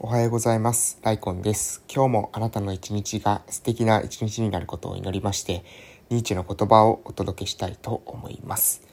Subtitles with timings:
[0.00, 1.00] おはようございます。
[1.02, 1.82] ライコンです。
[1.92, 5.64] 今日もあなたの一日が素敵な一日になることを祈りまして、
[6.08, 8.86] ニーチェの言葉をお届けしたいと思います。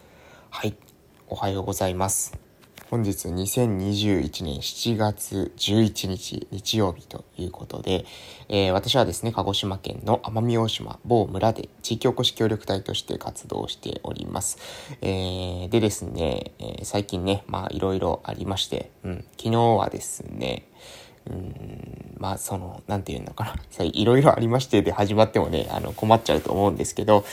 [0.49, 0.75] はい。
[1.27, 2.44] おはようございます。
[2.91, 8.05] 本日2021年7月11日日曜日ということで、
[8.47, 14.59] えー私はですね、鹿児島県の奄美大島某村で地域おこし協力隊として活動しております。
[15.01, 20.67] えーでですね、えー最近ね、まあいろいろありまして、うん、昨日はですね、
[21.27, 27.25] うんまあその、なんていうのかな、さいろいろありましてで始まってもね、あの困っちゃうと思うんですけど、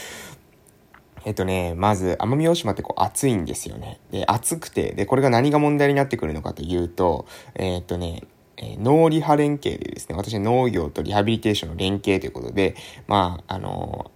[1.24, 4.00] えっとね、まず、奄美大島ってこう暑いんですよね。
[4.10, 8.22] で、暑くて、で、これが何が問題になってくるのかというと、えっとね、
[8.56, 14.10] えー農リハ連携でですね、私農業とリハビリテーションの連携ということで、まあ、あの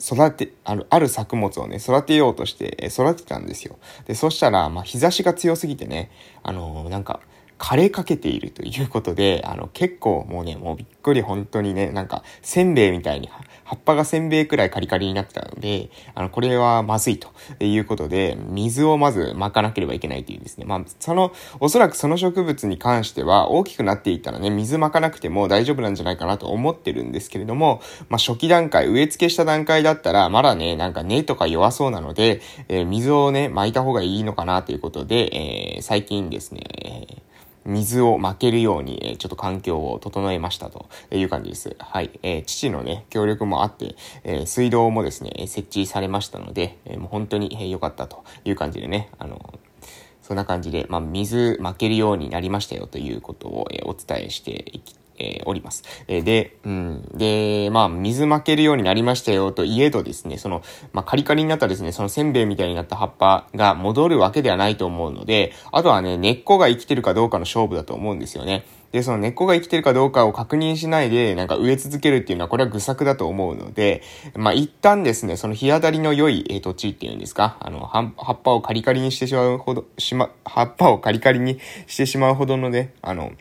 [0.00, 3.78] 育て、ある、ある作物をね、育てようとして、育てたんですよ。
[4.06, 6.10] で、そしたら、まあ、日差しが強すぎてね、
[6.42, 7.20] あのなんか、
[7.58, 13.30] 枯れかけているということで、あの、結構もうね、もうびっくり本当にね、なんか、せんべいみたいに、
[13.64, 17.28] 葉っぱがせんべいくらいカリカリになってたので、あの、これはまずいと。
[17.60, 36.62] いうことで、水をまず撒かなければいけないというですね、まあ、その、おそらくその植物に関しては、大きくなっていったらね、水撒かなくても大丈夫なんじゃないかなと思ってるんですけれども、まあ、初期段階、植え付けした段階だったら、まだね、なんか根とか弱そうなので、えー水をね、撒いた方がいいのかなということで、えー最近ですね、
[37.64, 41.76] 水をまけるように、えちょっと環境を整えましたという感じです。
[41.78, 42.10] はい。
[42.22, 49.58] えー父のね、協力もあって、え水道もですね、設置されましたので、えもう本当にえ良かったという感じでね、あの、
[50.22, 55.82] そんな感じで、まあ、水まけるようになりましたよということを、えお伝えしていき、えーおります。
[56.08, 57.08] えーで、うん。
[57.14, 60.62] で、まあ、水まけるようになりましたよといえどですね、その、
[60.92, 68.64] まあ、カリカリになったですね、そのせんべいみたいになった葉っぱが戻るわけではないと思うので、あとはね、根っこが生きてるかどうかの勝負だと思うんですよね。
[68.94, 74.02] で、その根っこが生きてるかどうかを確認しないで、なんか植え続けるっていうのは、これは愚策だと思うので、
[74.36, 83.32] まあ、一旦ですね、その日当たりの良い、えー土地っていうんですか、あの、葉葉っぱをカリカリにしてしまうほど、しま、葉っぱをカリカリにしてしまうほどのね、あの、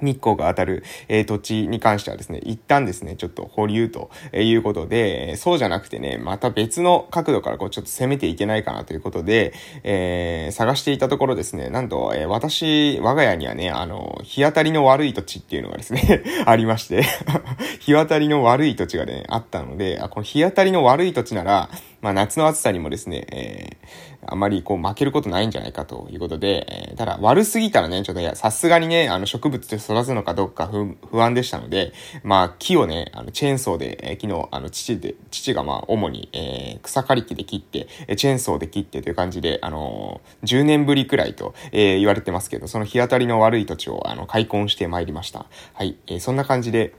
[0.00, 9.52] 日光が当たる、えー土地に関してはですね、一旦ですね、ちょっと保留ということで、そうじゃなくてね、また別の角度からこうちょっと攻めていけないかなということで、
[9.82, 17.02] えー探していたところですね、なんと、えー私、我が家にはね、あの、日当たりの悪い土地っていうのがですね、 ありまして、
[17.80, 21.68] 日当たりの悪い土地がね、あったので、あ、この日当たりの悪い土地なら、
[22.06, 31.92] まあ夏の暑さにもですね、えーあまりこう負けることないんじゃないかということで、えーただ悪すぎたらね、ちょっといや、さすがにね、あの植物で育つのかどうか不安でしたので、
[32.24, 37.86] まあ木をね、あのチェーンソーで、えー昨日、あの父で、父がまあ主に、えー草刈り機で切って、
[38.16, 45.46] チェーンソーで切ってという感じで、あのー10年ぶりくらいと、えー言われてますけど、その日当たりの悪い土地を、あの、開墾してまいりました。
[45.74, 46.94] はい、えーそんな感じで、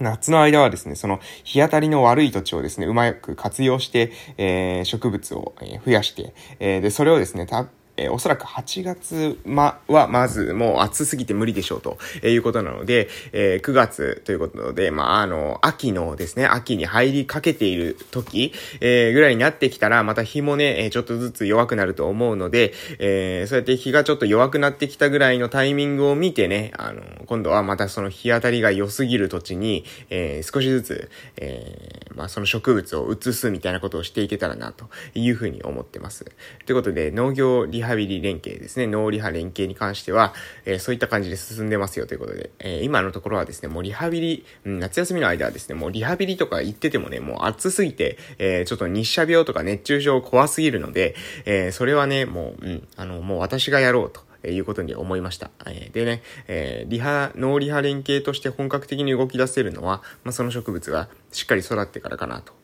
[0.00, 7.66] 夏の間はですね、その日当たりの悪い土地をですね、うまく活用して、えー植物を増やして、えーで、それをですね、た、
[8.00, 36.24] えーおそらく8月ま、は、まず、もう暑すぎて無理でしょうとえいうことなので、えー9月ということで、まあ、あの、秋のですね、秋に入りかけている時、えーぐらいになってきたら、また日もね、えちょっとずつ弱くなると思うので、えそうやって日がちょっと弱くなってきたぐらいのタイミングを見てね、あの、今度はまたその日当たりが良すぎる土地に、え少しずつ、えまあ、その植物を移すみたいなことをしていけたらな、というふうに思ってます。
[36.66, 40.32] ということで、農業リハハビリ連携ですね、農リハ連携に関しては、
[40.64, 51.14] えーそういった感じで進んでますよということで、えー今のところはですね、もうリハビリ、うん夏休みの間はですね、もうリハビリとか行っててもね、もう暑すぎて、えーちょっと日射病とか熱中症怖すぎるので、
[51.44, 54.28] えそれはね、もう、うん、あの、もう私がやろうと。
[54.42, 55.50] えいうことに思いました。
[55.66, 62.54] えでね、えリハ、ノーリハ連携として本格的に動き出せるのは、まあ、その植物がしっかり育ってからかなと。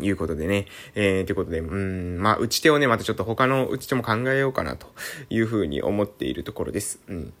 [0.00, 0.66] いうことでね。
[0.94, 4.86] えー、ということで、うん、まあ、打ち手をね、またちょっと他の打ち手も考えようかなと
[5.30, 7.00] いうふうに思っているところです。
[7.08, 7.32] うん。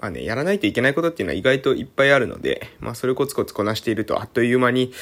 [0.00, 4.92] まあね、やらないといけないことっていうのは意外といっぱいあるので、まあ、それコツコツこなしていると、あっという間に、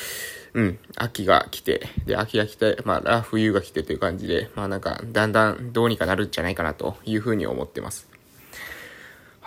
[0.54, 8.08] うん、秋が来て、で、秋が来て、まあ、冬が来てという感じで、まあなんか、だんだんどうにかなるんじゃないかなというふうに思ってます。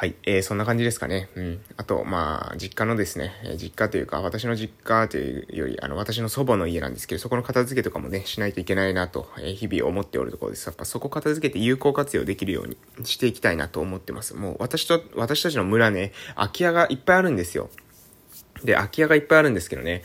[0.01, 1.30] はい、えー、そんな感じですかね。
[1.36, 1.62] うん。
[1.77, 10.65] あと、まあ、実家のですね、え実家というか、私の実家というより、あの、私の祖母の家なんですけど、そこの片付けとかもね、しないといけないなと、えー日々思っておるところです。
[10.65, 14.33] やっぱそこ片付けて有効活用できるようにしていきたいなと思ってます。
[14.33, 17.69] もう、私と、私たちの村ね、空き家がいっぱいあるんですよ。
[18.63, 20.01] で、空き家がいっぱいあるんですけどね、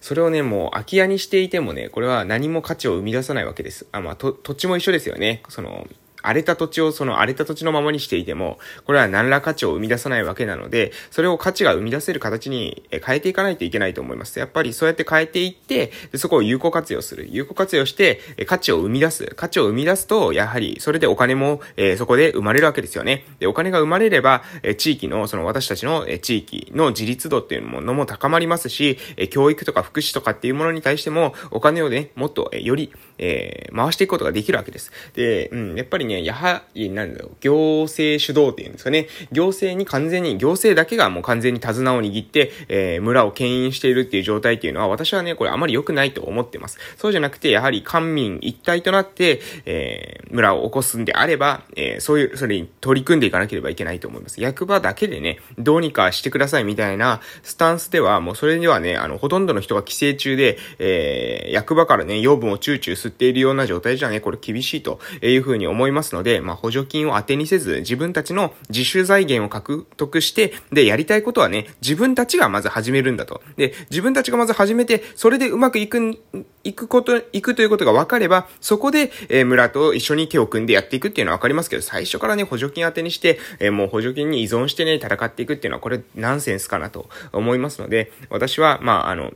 [0.00, 3.84] それをね、もう空き家にしていてもね、これは何も価値を生み出さないわけです。
[3.92, 5.42] あ、まあ、と土地も一緒ですよね。
[5.50, 5.86] その、
[6.24, 14.38] 荒れた土地をその荒れた土地のままにしていても、これは何ら価値を生み出さないわけなので、それを価値が生み出せる形に変えていかないといけないと思います。
[14.38, 17.28] やっぱりそうやって変えていって、でそこを有効活用する。
[17.30, 19.26] 有効活用して、価値を生み出す。
[19.36, 23.24] 価値を生み出すと、やはり、それでお金も、えー、そこで生まれるわけですよね。
[23.38, 34.90] で、お金が生まれれば、え地域の、その私たちの、え地域の自立度っていうものも高まりますし、え教育とか福祉とかっていうものに対しても、お金をね、もっと、えより、えー、回していくことができるわけです。
[35.14, 39.08] で、うん、やっぱりね、やはり、なんだろう、行政主導っていうんですかね。
[39.32, 46.78] 行政に完全に、行政だけがもう完全に手綱を握って、えー、村を牽引しているっていう状態っていうのは、私はね、これあまり良くないと思ってます。
[46.96, 54.40] そうじゃなくて、やはり官民一体となって、えー、村を起こすんであれば、えー、そういう、それに取り組んでいかなければいけないと思います。
[54.40, 73.42] 役場だけでね、どうにかしてくださいみたいなスタンスでは、もうそれにはね、あの、ほとんどの人が帰省中で、えー、役場からね、養分をチューチュー吸っているような状態じゃね、これ厳しいというふうに思いますので、まあ、補助金を当てにせず、自分たちの自主財源を獲得して、で、やりたいことはね、自分たちがまず始めるんだと。
[73.56, 76.18] で、自分たちがまず始めて、それでうまくいく、
[76.64, 89.32] いくこと、いくということが分かれば、そこで、えー、村と一緒に手を組んでやっていくっていうのは分かりますけど、最初からね、補助金当てにして、えー、もう補助金に依存してね、戦っていくっていうのは、これナンセンスかなと思いますので、私は、まあ、あの、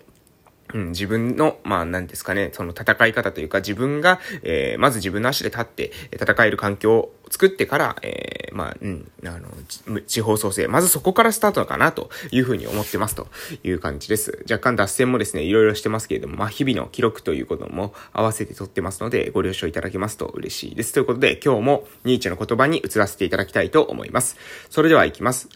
[0.75, 13.29] うん、自分の、まあ、なんですかね、その戦い方というか、自分が、えー、まず自分の足で立って、戦える環境を作ってから、えー、まあ、うん、あの、地方創生、まずそこからスタートかな、というふうに思ってます、と
[13.65, 14.44] いう感じです。
[14.50, 20.93] 若干脱線もですね、いろいろしてますけれども、まあ、日々の記録ということも合わせて撮ってますので、ご了承いただけますと嬉しいです。
[20.93, 24.37] ということで、今日もニーチェの言葉に移らせていただきたいと思います。
[24.70, 25.49] それでは行きます。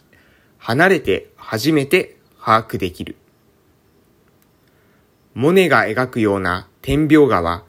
[0.57, 3.17] 離れて初めて把握できる。
[5.33, 7.63] モネが描くような天描画は、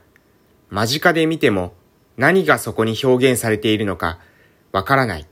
[0.71, 1.75] 間近で見ても
[2.17, 4.19] 何がそこに表現されているのか
[4.73, 5.27] わからない。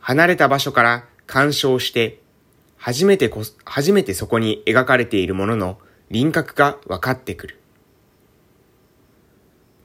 [0.00, 2.20] 離れた場所から鑑賞して、
[2.76, 5.78] 初めてこ、初めてそこに描かれているものの
[6.10, 7.60] 輪郭が分かってくる。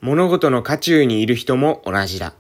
[0.01, 2.33] 物事の渦中にいる人も同じだ。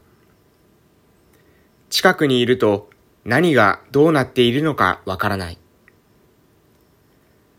[1.89, 2.89] 近くにいると
[3.25, 5.57] 何がどうなっているのかわからない。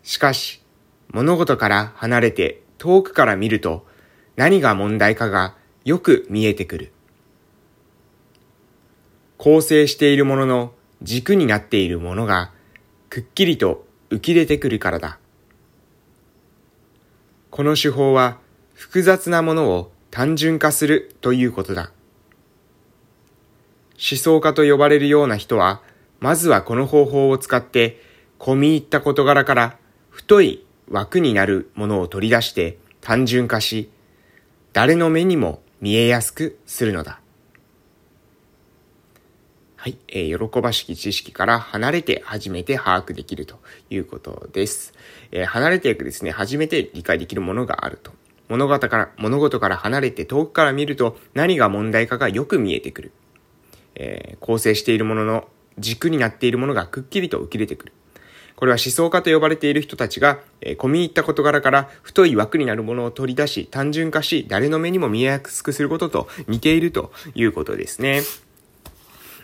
[0.02, 0.59] しかし、
[1.12, 3.86] 物事から離れて遠くから見ると
[4.36, 6.92] 何が問題かがよく見えてくる。
[9.36, 10.72] 構成しているものの
[11.02, 12.52] 軸になっているものが
[13.08, 15.18] くっきりと浮き出てくるからだ。
[17.50, 18.38] この手法は
[18.74, 21.90] 複雑なものを単純化するということだ。
[24.00, 25.82] 思想家と呼ばれるような人は、
[26.20, 28.00] まずはこの方法を使って、
[28.38, 29.76] 込み入った事柄から
[30.08, 33.90] 太い枠になるものを取り出して単純化し、
[34.72, 37.20] 誰の目にも見えやすくするのだ。
[39.76, 39.96] はい。
[40.08, 43.58] えー、喜ばしき知識から離れて初めて把握できると
[43.88, 44.92] いうことです。
[45.32, 48.12] えー、離れていくですね、初めて理解できるものがあると。
[48.48, 53.12] 物事から、物事から離れて遠くから見ると何が問題かがよく見えてくる。
[53.94, 55.48] えー、構成しているものの
[55.78, 57.92] 軸になっているものがくっきりと浮き出てくる。
[58.60, 68.20] これは思想家と呼ばれている人たちが、えー、込み入った事柄から太い枠になるものを取り出し、単純化し、誰の目にも見えやすくすることと似ているということですね。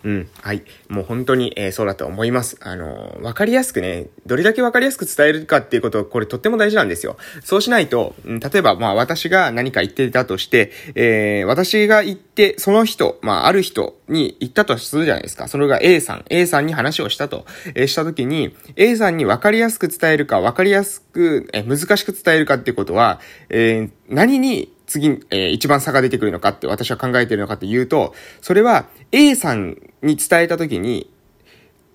[0.06, 0.28] うん。
[0.40, 0.62] はい。
[0.88, 2.58] もう本当に、えー、そうだと思います。
[2.60, 7.16] あのー、わかりやすくね、どれだけわかりやすく伝えるかっていうこと、これとっても大事なんですよ。
[7.42, 15.48] そうしないと、うん、例えば、まあ私が何か言ってたとして、えー、私が言って、その人、まあある人に言ったとするじゃないですか。
[15.48, 17.44] それが A さん、A さんに話をしたと、
[17.75, 31.11] えー、したときに、A さんにわかりやすく伝えるか、わかりやすく、えー、難しく伝えるかっていうことは、えー、何に次、えー、一番差が出てくるのかって私は考えてるのかっていうと、それは A さんに伝えたときに、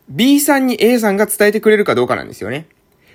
[0.10, 2.68] B さんに A さんが伝えてくれるかどうかなんですよね。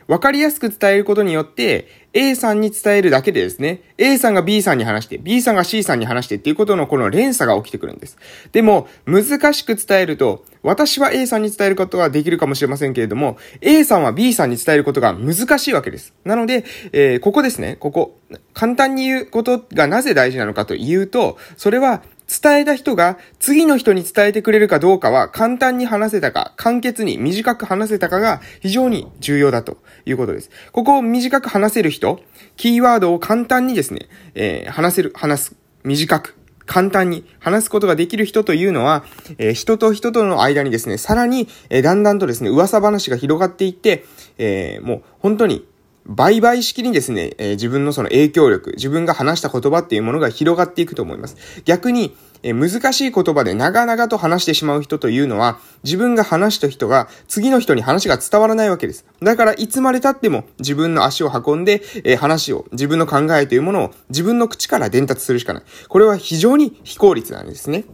[0.09, 8.17] わかりやすく伝えることによって、A さんに伝えるだけでですね、A さんが B さんに話して、B さんが C さんに話してっていうことのこの連鎖が起きてくるんです。
[8.53, 16.15] でも、難しく伝えると、私は A さんに伝えることができるかもしれませんけれども、A さんは B さんに伝えることが難しいわけです。
[16.25, 18.19] なので、えー、ここですね、ここ、
[18.55, 30.51] 簡単に言うことがなぜ大事なのかというと、それは伝えた人が次の人に伝えてくれるかどうかは簡単に話せたか、簡潔に短く話せたかが非常に重要だということです。
[30.73, 32.21] ここを短く話せる人、
[32.57, 39.05] キーワードを簡単にですね、えー、話せる、話す、短く、簡単に話すことができる人というのは、
[39.39, 44.05] えー、人と人との間にですね、さらに、えー、だんだんとですね、噂話が広がっていって、
[44.39, 45.65] えー、もう本当に
[46.09, 51.37] 倍々式にですね、えー、自分のその影響力、自分が話した言葉っていうものが広がっていくと思います。
[51.65, 59.05] 逆に、えー、難しい言葉で長々と話してしまう人というのは、自分が話した人が次の人に話が伝わらないわけです。
[59.21, 65.63] だからいつまで経っても自分の足を運んで、えー、話を、自分の考えというものを自分の口から伝達するしかない。
[65.89, 67.85] これは非常に非効率なんですね。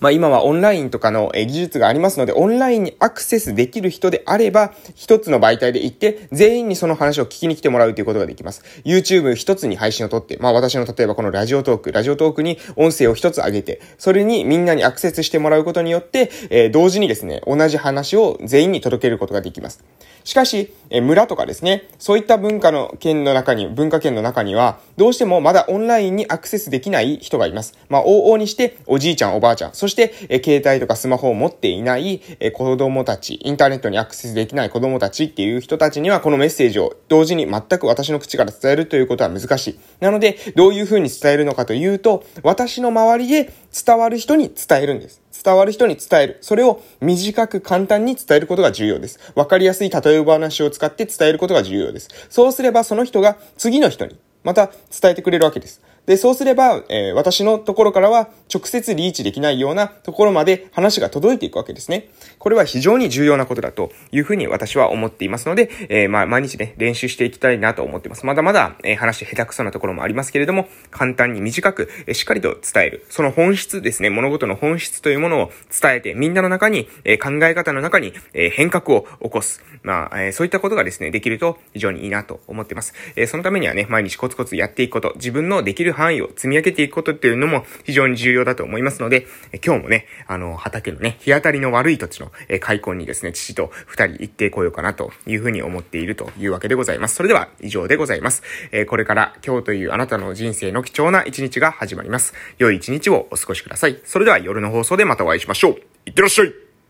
[0.00, 8.62] まあ今はオンラインとかの技術がありますので、オンラインにアクセスできる人であれば、一つの媒体で行って、全員にその話を聞きに来てもらうということができます。
[8.84, 19.84] YouTube 一つに配信をとって、まあ私の例えばこのラジオトーク、ラジオトークに音声を一つ上げて、それにみんなにアクセスしてもらうことによって、えー、同時にですね、同じ話を全員に届けることができます。
[20.26, 27.78] しかし、え村とかですね、そういった文化の県の中に、文化圏の中には、どうしてもまだオンラインにアクセスできない人がいます。
[27.88, 39.80] まあ、往々にして、おじいちゃん、おばあちゃん、そして、え携帯とかスマホを持っていない、え子供たち、インターネットにアクセスできない子供たちっていう人たちには、このメッセージを同時に全く私の口から伝えるということは難しい。
[40.00, 45.22] なので、どういうふうに伝えるのかというと、私の周りで伝わる人に伝えるんです。
[45.44, 46.38] 伝わる人に伝える。
[46.40, 49.20] それを短く簡単に伝えることが重要です。
[49.34, 52.08] わかりやすい例え話を使って伝えることが重要です。
[52.28, 55.82] そうすればその人が次の人にまた伝えてくれるわけです。
[56.06, 62.08] で、そうすれば、えー、私のところからは直接リーチできないようなところまで話が届いていくわけですね。
[62.38, 68.24] これは非常に重要なことだというふうに私は思っていますので、えー、まあ、毎日ね、練習していきたいなと思っています。
[68.24, 73.06] まだまだ、えー、話下手くそなところもありますけれども、簡単に短く、え、しっかりと伝える。
[73.10, 79.64] その本質ですね、物事の本質というものを伝えて、みんなの中に、え、考え方の中に、え、変革を起こす。
[79.82, 82.94] まあ、え、そういったことがですね、できると非常にいいなと思っています。
[83.16, 97.16] え、そのためにはね、毎日コツコツやっていくこと、自分のできる範囲を積み上げていくことっていうのも非常に重要だと思いますので、え今日もね、あの、畑のね、日当たりの悪い土地の、え開墾にですね、父と二人行ってこようかなというふうに思っているというわけでございます。
[97.16, 98.42] それでは以上でございます。
[98.72, 102.34] えこれから今日というあなたの人生の貴重な一日が始まります。
[102.58, 103.98] 良い一日をお過ごしください。
[104.04, 105.72] それでは夜の放送でまたお会いしましょう。
[106.06, 106.65] いってらっしゃい